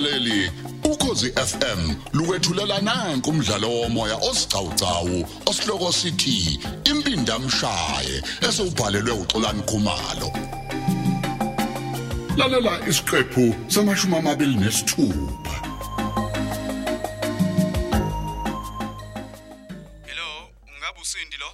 [0.00, 0.50] mlaleli
[0.84, 10.30] ukhosi FM lukwethulela nanku umdlalo womoya osiqhawqhawo osihloko sithi impinda mshaye esubhalelwe uXolani Khumalo
[12.36, 15.56] lalela isiqephu samashumi amabili nesithupha
[20.06, 20.30] Hello,
[20.78, 21.50] ngabe usindi lo?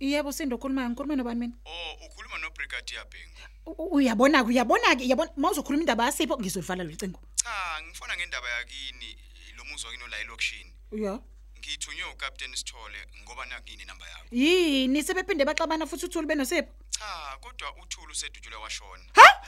[0.00, 1.54] Yebo Sindo khuluma ngikhuluma nobani mina?
[1.64, 2.31] Oh, ukhuluma
[2.72, 3.78] no Brigadier Bhengu.
[3.78, 7.20] U- Uyabona uyabona ke yabona mawuzokhuluma indaba yasipho ngizolivala lo cingo.
[7.36, 9.16] Cha, ngifuna ngendaba yakini
[9.56, 10.72] lo muzi wakini la elokushini.
[10.92, 11.20] Ya.
[11.58, 14.26] Ngithunywe uCaptain Sithole ngoba nakini inamba yakho.
[14.32, 16.72] Yini sebephinde baxabana futhi uthuli benosipho?
[16.90, 19.04] Cha, kodwa uThulu usedujule washona.
[19.14, 19.42] Ha?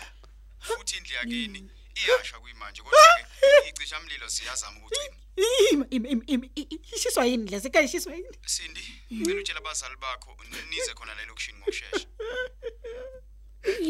[0.61, 1.71] Futhi indle yakini
[2.07, 2.99] iyasha kuyimanje kodwa
[3.63, 5.17] ke icisha umlilo siyazama ukucima.
[5.73, 8.29] Ima ima ima ima i- i- ishiswa yini la sekhaya ishiswa yini?
[8.47, 8.81] Sindi,
[9.13, 10.37] ngicela utshela abazali bakho
[10.71, 12.07] nize khona la elokushini ngokusheshsha.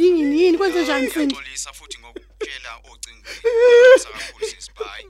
[0.07, 3.29] yini yini kwenze njani Sindi Ngixolisa futhi ngokutshela ocingo.
[4.03, 5.07] Sakakhulu sisibayi.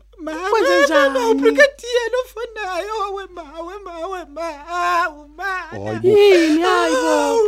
[0.51, 1.35] Kwenze njani?
[1.35, 5.45] Brigadier lofonayo we mawe mawe ma ma.
[5.45, 6.09] Hayibo.
[6.09, 7.41] yini hayibo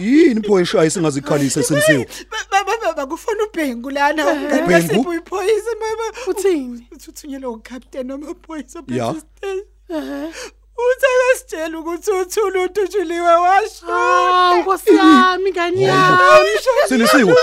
[0.00, 2.06] yini pho eshaya singazikhalisa esenziwe
[2.50, 4.72] Baba baba kufona ubhengu lana ungani Ubhengu?
[4.72, 6.12] wasipho uyiphoyisa mama.
[6.26, 9.06] uthini Uthunyelwe ucaptain wamaphoyisa Ya.
[9.06, 10.32] police station.
[11.56, 13.86] Ehe Uthi akasitshela ukuthi uthuli udutshuliwe washo.
[13.90, 16.50] ah nkosi yami ngani yami
[16.88, 17.34] Silisiwe.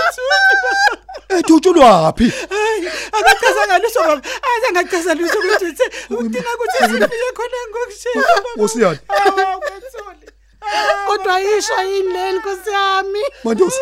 [1.28, 4.22] ethutshulwaphi Hayi, akachaza ngaliso baba.
[4.50, 8.20] Aze ngachaza lutho ukuthi uthe udinga ukuthi sifike khona ngokusheshsha.
[8.34, 8.50] baba.
[8.56, 8.98] Nkosiyani.
[9.08, 10.26] Ah, ukwethule.
[10.60, 13.78] Ah, kodwa yisho yini leli nkosi yami Mandosi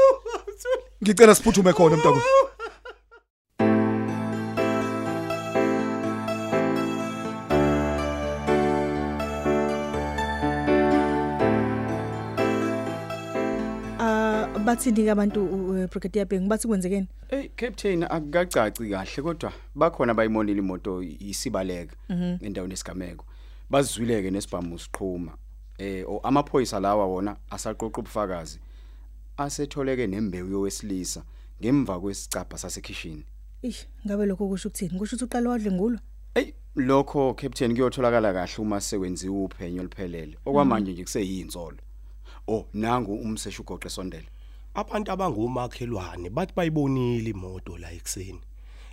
[0.49, 0.83] uthuli.
[1.03, 2.21] ngicela siphuthume khona mntakho
[14.69, 17.09] bathini ke abantu u- u- Brigadier Bhengu bathi kwenzekeni?
[17.31, 21.97] Hey captain akukacaci kahle kodwa bakhona bayimonile imoto isibaleka
[22.41, 23.25] endaweni esigameko.
[23.71, 25.33] Bazizwileke nesibhamu siqhuma.
[25.79, 28.59] Eh o- amaphoyisa lawa wona asaqoqa ubufakazi.
[29.37, 31.23] Asetholeke nembewu yowesilisa
[31.63, 33.23] ngemva kwesicapha sasekitchen.
[33.63, 34.99] Ish, ngabe lokho kusho ukuthini?
[34.99, 35.99] Kusho ukuthi uqala wadle ngulo?
[36.35, 40.37] Hey lokho captain kuyotholakala kahle uma sekwenziwa uphenyo liphelele.
[40.47, 41.77] Okwamanje nje kuseyinzolo.
[42.49, 44.27] Oh nangu umseshu ugoqe sondela.
[44.75, 48.41] Abantu abangomakhelwane bathi bayibonile imoto la ekseni.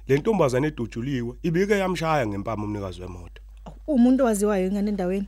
[0.07, 3.41] Le ntombazane edujuliwe ibike yamshaya ngempama umnikazi wemoto.
[3.87, 5.27] Umuntu owaziwayo ingane endaweni.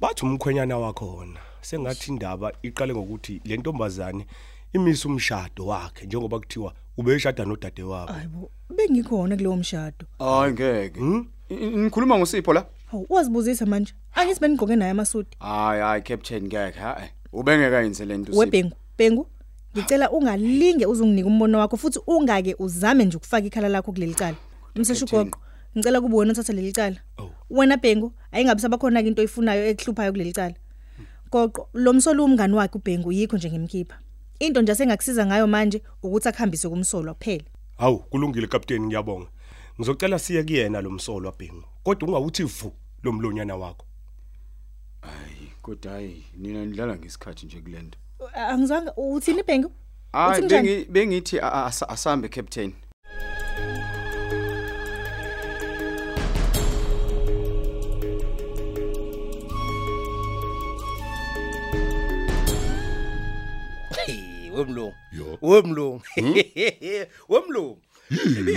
[0.00, 4.26] Bathi umkhwenyana wakhona sengathi indaba iqale ngokuthi le ntombazane
[4.72, 8.12] imisa umshado wakhe njengoba kuthiwa ubeshada nodade wabo.
[8.12, 10.06] Hayibo, bengikhona kulowo mshado.
[10.18, 11.00] Hayi ngeke.
[11.00, 11.26] Hmm?
[11.50, 12.66] Nikhuluma ngosipho la?
[12.86, 13.94] Hawu, wazibuzisa manje.
[14.14, 15.28] Angithi benigqoke naye amasudi.
[15.38, 17.08] Hayi hayi captain ngeke ha.
[17.32, 19.26] Ubengeka yenze lento Webhengu, Bhengu.
[19.76, 24.36] Ngicela ungalinge uzunginika umbono wakho futhi ungake uzame nje ukufaka ikhala lakho kuleli cala.
[24.76, 25.38] Umseshu goqo.
[25.76, 26.96] Ngicela kube wena othatha leli cala.
[27.18, 27.30] Oh.
[27.50, 30.54] Wena Bhengu, ayingabe sabakhona into oyifunayo ekuhluphayo kuleli cala.
[31.30, 33.98] Goqo, lo msolo umngani wakhe uBhengu yikho nje ngimkhipha.
[34.38, 37.44] Into nje asengakusiza ngayo manje ukuthi akuhambise kumsolo kuphela.
[37.78, 39.28] Hawu kulungile captain ngiyabonga.
[39.80, 41.64] Ngizocela siye kuyena lo msolo wabhengu.
[41.82, 42.72] Kodwa ungawuthi vu
[43.02, 43.86] lo mlonyana wakho.
[45.00, 47.98] Hayi kodwa hayi nina nidlala ngesikhathi nje kulento.
[48.34, 49.72] Angizwanga uthini Bhengu?
[50.12, 50.68] Hayi Uthi njani?
[50.68, 52.72] bengi bengithi a- a- asa- asambe captain.
[64.06, 64.94] Hey, wemlungu.
[65.12, 65.38] Yo.
[65.42, 66.02] Wemlungu.
[67.28, 67.78] Wemlungu.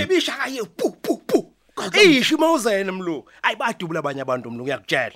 [0.03, 1.54] Ibishaka ye pu pu pu.
[1.93, 3.29] Eyisho imawuzene mlungu.
[3.43, 5.15] Ayibadubula abanye abantu mlungu uyakutshela.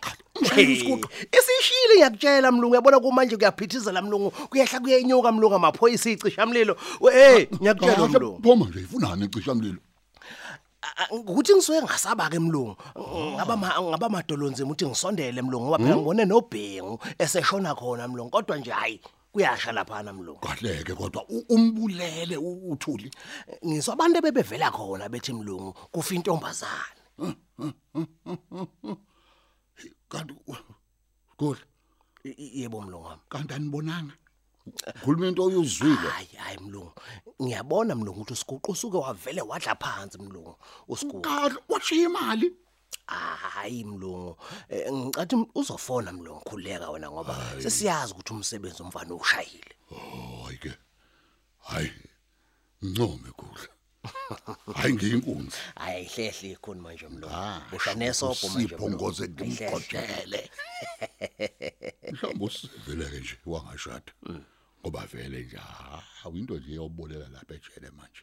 [1.31, 4.31] Isishile ngiyakutshela mlungu uyabona kumanje kuyaphithizela mlungu.
[4.31, 6.75] Kuyehla kuyenyuka mlungu amaphoyisa icisha mlilo.
[7.11, 8.39] Hey, ngiyakutshela mlungu.
[8.43, 9.77] Phoma nje ifunani ecisha mlilo.
[11.11, 12.75] ukuthi ngisuke ngasaba ke mlungu
[13.35, 18.57] ngaba ma- ngaba madolonzima ukuthi ngisondele mlungu ngoba phela ngibone nobhengu eseshona khona mlungu kodwa
[18.57, 18.99] nje hayi
[19.39, 23.11] kuyasha lapha na mlungu Kahleke kodwa u- umbulele u- uthuli.
[23.65, 27.01] ngiswa abantu bebevela khona bethi mlungu kufa intombazane
[30.09, 30.33] Kanti
[31.37, 31.57] kodwa
[32.23, 34.13] I- i- yebo mlungu wami kanti anibonanga.
[35.03, 35.95] Khuluma into oyuzwile.
[36.09, 36.91] hayi hayi mlungu
[37.41, 40.55] ngiyabona mlungu ukuthi usiguqu usuke wavele wadla phansi mlungu
[40.87, 42.51] usiguqu Kahle washiya imali.
[43.07, 44.37] Hayi mlungu
[44.69, 49.75] Eh, ngicathi uzofona mlungu khuleka wena ngoba sesiyazi ukuthi umsebenzi umfana ushayile
[50.45, 50.73] Hayi ke.
[51.59, 51.91] Hayi.
[52.81, 53.67] Ncome kuhle.
[54.75, 55.57] Hayi ngiyinkunzi.
[55.75, 59.43] hayi hlehle ikhona manje mlungu Ah, busha nesobho manje siphongoze Mlungu.
[59.43, 59.71] Ayihlehle.
[59.71, 60.49] ngimqotshele.
[62.11, 64.11] Mhlawumbe usivele ke nje wangashada.
[64.81, 65.59] Ngoba vele nje
[66.23, 68.21] awinto nje yoboleka lapha ejele manje.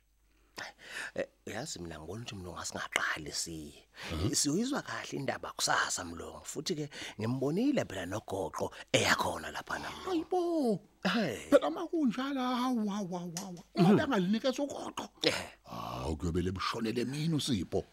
[1.14, 3.86] Eh, Uyazi mina ngibona ukuthi mlungu asingaqali siye.
[4.32, 10.08] Siyoyizwa kahle indaba kusasa mlungu futhi ke ngimbonile phela nogoqo eyakhona lapha namlungu.
[10.10, 10.80] Hayibo.
[11.02, 11.50] Hey.
[11.50, 13.32] Phela makunjala hawu hawu hawu.
[13.36, 13.58] hawu.
[13.74, 15.08] Imali angalinikeza ugoqo.
[15.22, 17.84] Eh, Hawu kuyobele bushonele mina usipho.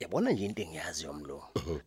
[0.00, 1.44] Yabona nje into engiyazi yomlungu.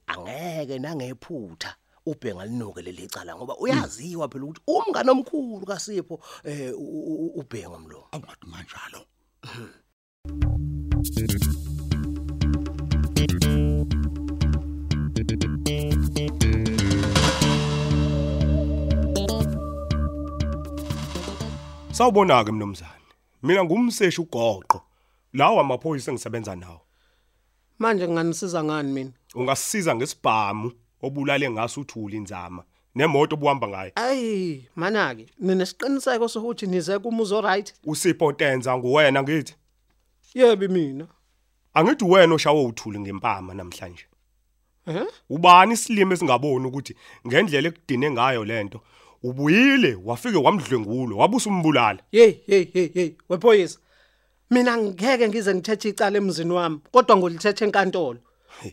[0.08, 1.76] Angeke nangephutha
[2.06, 7.80] ubhenga linuke leli cala ngoba uyaziwa phela ukuthi umngane omkhulu kaSipho eh u- u- ubhenga
[7.80, 8.08] mlungu.
[8.12, 9.06] Awungathi kanjalo.
[21.92, 22.92] Sawubona ke mnomzane.
[23.44, 24.82] Mina ngumseshi ugoqo.
[25.34, 26.82] Lawa amaphoyisa engisebenza nawo.
[27.80, 29.12] Manje nginganisiza ngani mina?
[29.36, 30.72] Ungasisiza ngesibhamu
[31.02, 32.64] obulale ngaso uthuli inzama
[32.96, 33.92] nemoto obuhamba ngayo.
[33.96, 37.74] Ayi, mana ke, ninesiqiniseko sokuthi nize kumuzo alright?
[37.86, 39.56] Usipho Tenza nguwena ngithi.
[40.34, 41.08] Yebo mina.
[41.74, 44.06] Angithi wena oshawe uthuli ngempama namhlanje.
[44.88, 45.06] Eh?
[45.30, 46.96] Ubani isilimo esingaboni ukuthi
[47.28, 48.82] ngendlela ekudine ngayo lento
[49.24, 52.00] ubuyile wafike wamdlwengulo wabusa umbulala.
[52.12, 53.80] Hey, hey, hey, hey, wephoyisa.
[54.50, 58.20] Mina ngeke ngize ngithethe icala emzini wami, kodwa ngolithethe enkantolo.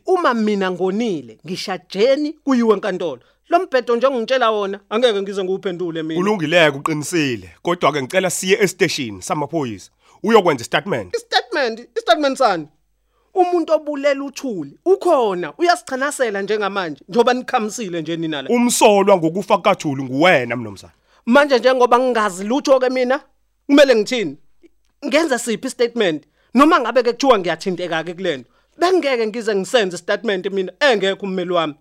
[0.06, 3.22] Uma mina ngonile, ngishajeni kuyiwe enkantolo.
[3.49, 6.20] Lo mbhedo njengongitshela wona, angeke ngize ngiwuphendule mina.
[6.20, 9.90] Ulungileke uqinisile kodwa ke ngicela siye estation samaphoyisa
[10.22, 11.14] uyokwenza istatement.
[11.58, 12.69] Istatement, istatement sani?
[13.34, 18.49] Umuntu obulela uthuli ukhona, uyasichanasela njengamanje, njoba nikhamisile nje nina la.
[18.50, 20.93] Umsolwa ngokufa kaThuli nguwena mnomzana.
[21.26, 23.20] Manje njengoba ngingazi lutho ke mina,
[23.66, 24.37] kumele ngithini?
[25.06, 26.25] Ngenza siphi statement?
[26.55, 28.50] Noma ngabe ke kuthiwa ngiyathinteka ke kulento.
[28.78, 31.75] Bengeke ngize ngisenze statement mina engekho ummeli wami.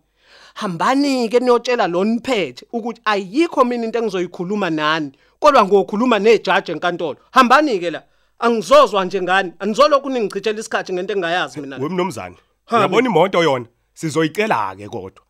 [0.53, 7.17] Hambani ke niyotshela lo niphethe ukuthi ayikho mina into engizoyikhuluma nani, kodwa ngokhuluma nejudge enkantolo.
[7.31, 8.03] Hambani ke la.
[8.39, 11.77] Angizozwa nje ngani, anizolokhu ningichithela isikhathi ngento engayazi mina.
[11.77, 12.35] Wemnomzana.
[12.65, 12.81] Hambe.
[12.83, 15.23] Yabona imoto yona sizoyicela ke kodwa.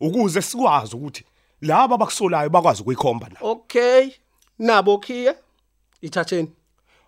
[0.00, 1.24] Ukuze sikwazi ukuthi
[1.60, 3.36] laba abakusolayo bakwazi ukuyikhomba na.
[3.40, 4.10] Okay.
[4.58, 5.34] Nabo khiya.
[6.02, 6.52] Ithatheni.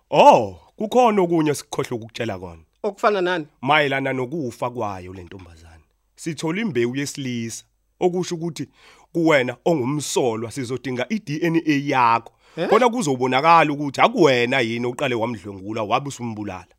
[0.09, 2.63] Oh, kukhona okunye sikhohle ukukutshela kona.
[2.83, 3.47] Okufana nani?
[3.61, 5.83] Mayelana nokufa kwayo le ntombazana.
[6.15, 7.63] Sithola imbewu yesilisa
[7.99, 8.69] okusho ukuthi
[9.13, 12.33] kuwena ongumsolwa sizodinga iDNA yakho.
[12.55, 16.73] Khona kuzobonakala ukuthi akuwena yini oqale wamdlwengula wabusa umbulala.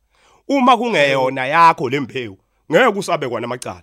[0.49, 2.38] Uma kungeyona yakho lembewu,
[2.71, 3.82] ngeke usabe kwana amacala.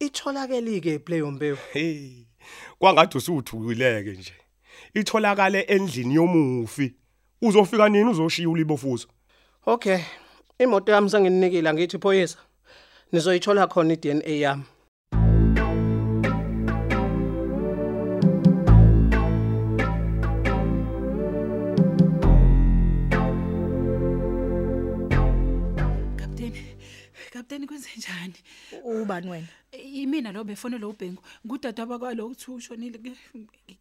[0.00, 1.58] Itholakele ke play yombewu.
[1.72, 2.26] Hey,
[2.78, 4.34] kwangathi usuthukileke nje.
[4.94, 6.94] Itholakale endlini yomufi.
[7.42, 9.08] Uzofika nini uzoshiya ulibofuzo?
[9.66, 9.98] Okay.
[10.58, 12.38] Imoto yami senginikile ngithi phoyisa.
[13.12, 14.64] Nizoyithola khona iDNA yami.
[27.30, 28.34] Kapteni kwenze njani?
[28.84, 29.48] Ubani wena?
[29.72, 31.22] Imina lo befonela uBhengu.
[31.46, 33.12] Ngudada bakwalo ukuthi ushonile ke.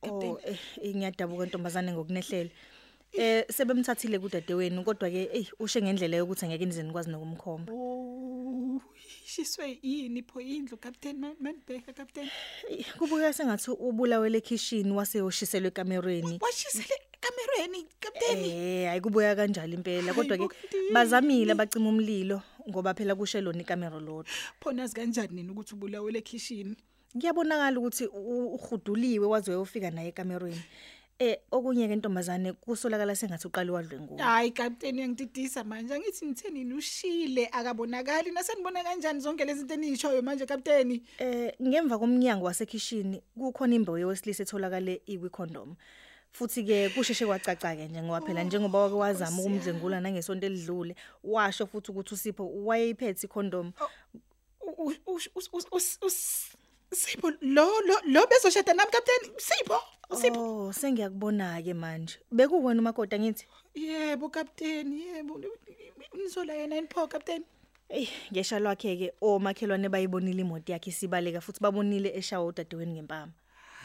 [0.02, 0.34] Kapteni.
[0.34, 2.50] Oh, eh ngiyadabuka ntombazane ngokunehlela.
[3.14, 7.72] Eh sebemthathile kudadewenu kodwa ke ey ushe ngendlela yokuthi angeke nize nikwazi nokumkhomba.
[9.32, 12.30] Oh, shiswe yini pho indlu Kapteni manibheka Kapteni.
[12.70, 16.38] Eh, Kubuka sengathi ubulawele ekitchen waseyoshiselwe ekamereni.
[16.42, 18.50] Washisele kamerweni Kapteni.
[18.50, 20.92] Eh ayikubuya kanjalo impela kodwa ke Hayi, Kapteni.
[20.94, 24.26] bazamile bacima umlilo ngoba phela kushe lona ikamera lodwa.
[24.60, 26.76] Phona sikanjani nini ukuthi ubulawele ekitchen?
[27.14, 30.62] Kuyabonakala ukuthi u- uhuduliwe waze uyofika naye ekamereni.
[31.22, 34.24] Eh okunye ke ntombazane kusolakala sengathi uqala wadlwenguka.
[34.24, 35.94] Hayi Kapteni uyangididisa manje.
[35.94, 41.04] Angithi nithenini ushile akabonakali nasenibona kanjani zonke lezi zinto enishoyo manje Kapteni?
[41.20, 45.76] Eh ngemva komnyango wasekitchen kukhona imbewu yesilisa etholakale ikwi condom.
[46.32, 51.68] Futhi ke kusheshe kwacaca ke nje ngoba phela njengoba wake wazama ukumdlengula nangesonto elidlule washo
[51.68, 53.74] futhi ukuthi usipho wayeyiphethe icondom.
[56.92, 59.80] Sipho lo lo lo bezoshada nami Kapteni Sipho
[60.12, 62.20] Sipho Oh sengiyakubona ke manje.
[62.32, 63.46] Bekuwena umakoti ngithi.
[63.76, 65.40] Yebo Kapteni yebo
[66.14, 67.46] nizola yena inpho Kapteni
[67.90, 73.32] Ey ngesha lwakhe ke omakhelwane bayibonile imoto yakhe sibaleka futhi babonile eshawa udadewenu ngempama.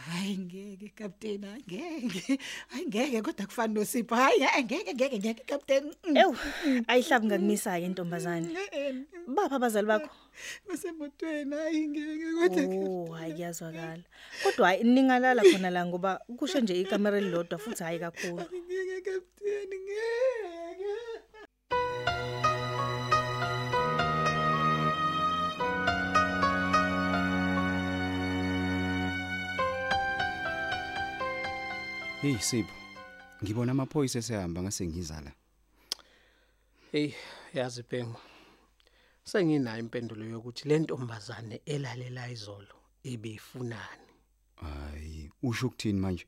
[0.07, 2.39] Hayi ngeke Kapteni angeke
[2.71, 6.31] hayi ngeke kodwa kufana noSipho hayi hayi, ngeke ngeke ngeke Kapteni Ew
[6.87, 8.47] ayihlabi ngakumisa ke intombazane.
[9.27, 10.11] Bapha abazali bakho?
[10.69, 14.05] basemotweni hayi ngeke kodwa Oh hayi kuyazwakala.
[14.43, 18.47] Kodwa hayi ningalala khona la ngoba kusho nje ikamera elilodwa futhi hayi kakhulu.
[18.47, 21.36] ngeke Kapteni ngeke
[32.23, 32.73] Hey Sipho.
[33.43, 35.33] Ngibona amaphoyisa esehamba ngase ngiza la.
[36.93, 37.13] Hey,
[37.55, 38.21] yazi Bhengu.
[39.25, 44.09] Senginayo impendulo yokuthi le ntombazane elalela izolo ibifunani.
[44.57, 46.27] Hayi, usho ukuthini manje?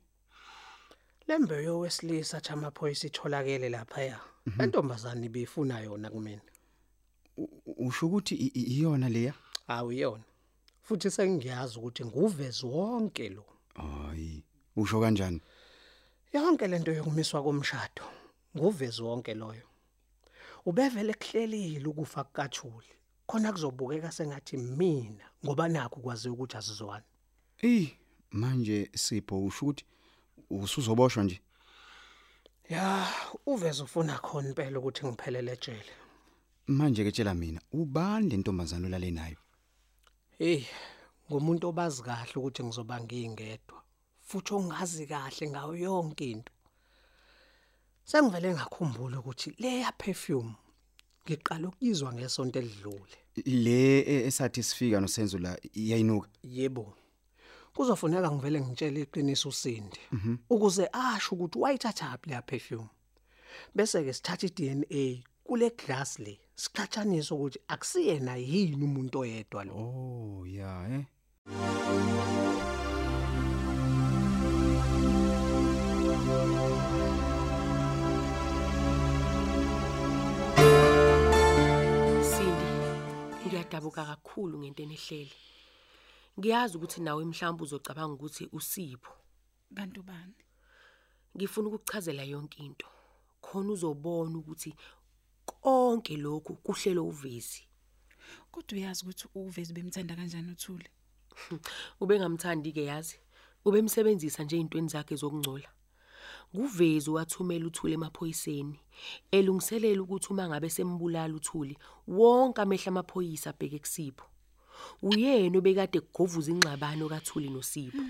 [1.27, 4.19] Lembe yowesilisa cha amaphoyisa itholakele lapha ya.
[4.57, 6.41] Le ntombazane ibifuna yona kumina.
[7.77, 9.33] Usho ukuthi iyona leya?
[9.67, 10.23] Awuyona.
[10.81, 13.45] Futhi sengiyazi ukuthi nguvezi wonke lo.
[13.75, 14.43] Hayi,
[14.75, 15.41] usho kanjani?
[16.33, 18.03] Yonke lento yokumiswa komshado
[18.57, 19.67] nguvezi wonke loyo.
[20.65, 22.93] Ubevele kuhlelile ukufa kukathuli.
[23.27, 27.05] Khona kuzobukeka sengathi mina ngoba nakho kwazi ukuthi asizwani.
[27.61, 27.97] Eh,
[28.31, 29.85] manje Sipho usho ukuthi
[30.49, 31.41] usuzoboshwa nje.
[32.69, 33.07] Ya,
[33.45, 35.93] uveze ufuna khona impela ukuthi ngiphelele ejele.
[36.67, 39.37] Manje ke tshela mina, ubani le ntombazana olale nayo?
[40.37, 40.65] Hey,
[41.31, 43.81] ngumuntu obazi kahle ukuthi ngizoba ngingedwa.
[44.29, 46.51] Futhi ongazi kahle ngayo yonke into.
[48.05, 50.53] Sengivele ngakhumbula ukuthi leya perfume
[51.25, 53.17] ngiqala ukuyizwa ngesonto elidlule.
[53.45, 56.29] Le e- esathi sifika nosenzo la iyayinuka.
[56.43, 56.93] Yebo.
[57.73, 59.99] Kuzofuneka ngivele ngitshele iqiniso usindi
[60.49, 62.89] ukuze asho ukuthi wayithatha phi leya perfume.
[63.75, 66.39] Bese ke sithatha iDNA kule glass le.
[66.55, 69.73] Siqhathanisa ukuthi akusiyena yini umuntu oyedwa lo.
[69.73, 72.48] Oh, ya eh.
[82.31, 82.69] Sindi
[83.45, 85.35] ngiyadabuka kakhulu ngento enihlele
[86.39, 89.11] Ngiyazi ukuthi nawe mhlawumbe uzocabanga ukuthi usipho.
[89.71, 90.39] Bantu bani?
[91.35, 92.87] ngifuna ukuchazela yonke into.
[93.41, 94.73] Khona uzobona ukuthi
[95.45, 97.63] konke lokhu kuhlelo uvezi.
[98.51, 100.89] Kodwa uyazi ukuthi uvezi bemthanda kanjani uThuli?
[102.01, 103.17] ubengamthandi ke yazi.
[103.65, 105.69] Ubemsebenzisa nje intweni zakhe zokungcola.
[106.55, 108.79] Kuvezi wathumela uthule emaphoyiseni
[109.31, 111.77] elungiselela ukuthi uma ngabe sembulala uthuli
[112.07, 114.25] wonke amehla amaphoyisa abheke kusipho
[115.01, 118.03] uyena obekade kugovuza ingxabano kathuli nosipho.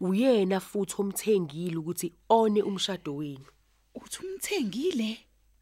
[0.00, 3.46] Uyena futhi omthengile ukuthi one umshado wenu.
[3.94, 5.10] Uthi umthengile?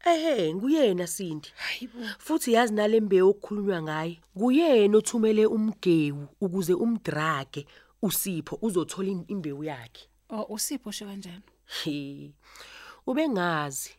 [0.05, 1.49] ehe nguyena Sindi
[2.17, 7.65] futhi yazi nalembe okukhulunywa ngaye kuyena othumele umgewu ukuze umdrage
[8.01, 10.09] usipho uzothola imbewu yakhe.
[10.29, 11.50] Oh usipho sho kanjani?
[11.71, 12.33] He.
[13.07, 13.91] Ubengazi.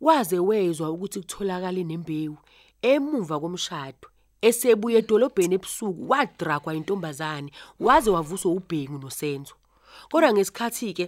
[0.00, 2.38] Waze wezwa ukuthi kutholakala nembewu
[2.82, 4.08] emuva komshado.
[4.42, 9.54] Esebuye edolobheni ebusuku wadragwa intombazane waze wavuswa ubhengu nosenzo.
[10.10, 11.06] Kodwa ngesikhathi ke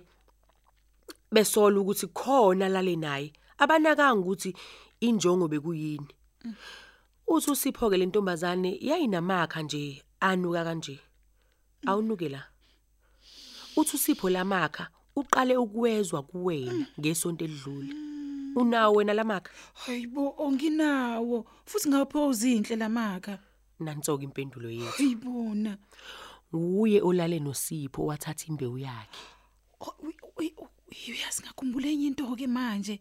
[1.32, 4.50] besola ukuthi khona lale naye abanakanga ukuthi
[5.00, 6.12] injongo bekuyini.
[7.26, 11.00] Uthi usipho ke lentombazane yayinamakha nje anuka kanje.
[11.86, 12.42] Awunuke la.
[13.76, 14.84] Uthi usipho lamakha
[15.16, 17.94] uqale ukuwezwa kuwena ngesonto elidlule.
[18.56, 19.52] Unawo wena lamakha?
[19.74, 23.38] Hayibo onginawo futhi ngapho uzinhle lamakha.
[23.80, 24.96] Nansoka impendulo yethu.
[24.96, 25.78] Hayibona.
[26.52, 29.18] Uye olale noSipho wathatha imbewu yakhe.
[29.80, 30.68] Uy- uy- uy-
[31.08, 33.00] Uyazi ngakhumbula enye into ke manje.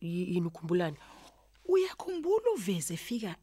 [0.00, 0.96] Yini ukhumbulani?
[1.68, 3.36] Uyakhumbula uveze fika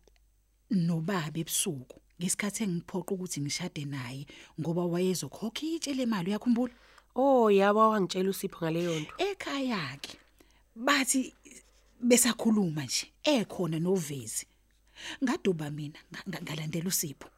[0.71, 4.25] nobaba ebusuku ngesikhathi engiphoqa ukuthi ngishade naye
[4.59, 6.73] ngoba wayezokhokha itshele imali uyakhumbula?
[7.19, 9.13] Oh yaba wangitshela uSipho ngaleyo nto.
[9.17, 10.17] Ekhaya yakhe
[10.75, 11.33] bathi
[12.01, 14.45] besakhuluma nje ekhona novezi.
[15.23, 17.29] Ngaduba mina nga- nga- ngalandela uSipho.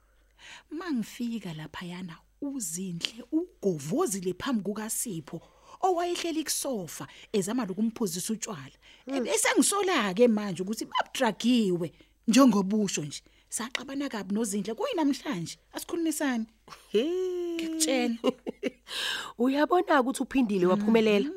[0.71, 5.41] Mangifika lapha yana uzinhle ugovozile phambi kukaSipho
[5.81, 8.75] owayehleli kusofa ezama lokumphuzisa utshwala.
[9.07, 11.91] Esengisola ke manje ukuthi babudragiwe
[12.27, 13.21] njengobusho nje.
[13.49, 16.45] Saqabana kabi nozinhle kuyinamhlanje asikhulumisani.
[16.93, 18.17] Ngikutshela.
[19.43, 21.29] Uyabona ukuthi uphindile waphumelela.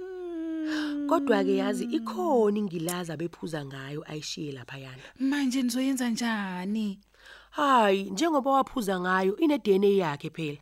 [1.09, 5.03] Kodwa ke yazi ikhona ingilaza bephuza ngayo ayishiye lapha yana.
[5.21, 7.01] Manje nizoyenza njani?
[7.51, 10.59] Hayi, njengoba waphuza ngayo ine DNA yakhe phela.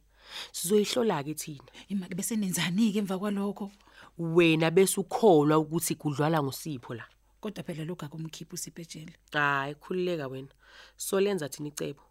[0.52, 1.70] Sizoyihlola ke thina.
[1.88, 3.70] Imali bese nenzani ke emva kwalokho?
[4.18, 7.04] Wena bese ukholwa ukuthi kudlwala ngosipho la.
[7.40, 9.14] Kodwa phela lokho akumkhiphi usiphetshele.
[9.32, 10.52] Hayi, khulileka wena.
[10.96, 12.02] Solenza thina icebo.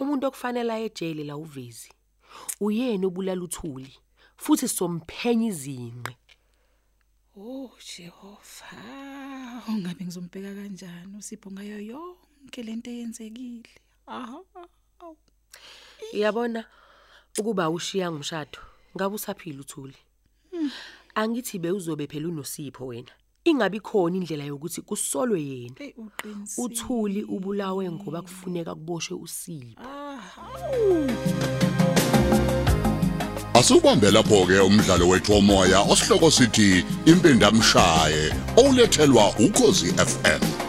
[0.00, 1.90] Umuntu okufanele aye ejele la uvezi.
[2.60, 3.92] Uyena obulala uthuli.
[4.36, 6.16] Futhi somphenya izinqe.
[7.36, 13.70] Oh Jehova, ungabe ngizombheka kanjani usipho ngayo yonke lento eyenzekile.
[14.06, 14.40] Aha.
[15.00, 15.16] awu.
[16.12, 16.64] Uyabona
[17.38, 18.58] ukuba ushiya ngumshado.
[18.94, 19.96] Ngabe usaphila uthuli.
[21.14, 23.12] Angithi bewuzobe phela unosipho wena.
[23.44, 25.74] Ingabi khona indlela yokuthi kusolwe yena.
[25.78, 26.64] Hey uqinisile.
[26.64, 29.80] Uthuli ubulawe ngoba kufuneka kuboshwe usipho.
[33.54, 40.59] Asubambe lapho ke umdlalo wethu womoya osihloko sithi impindamshaye olethelwa ukozi FM